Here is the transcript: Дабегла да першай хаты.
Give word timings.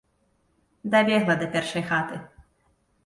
Дабегла 0.95 1.35
да 1.43 1.49
першай 1.57 1.83
хаты. 1.91 2.19